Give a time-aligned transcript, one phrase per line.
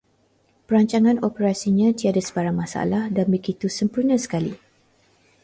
[0.67, 4.53] Perancangan operasinya tiada sebarang masalah dan begitu sempurna sekali